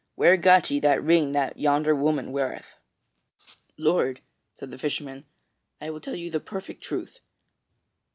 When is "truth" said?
6.81-7.19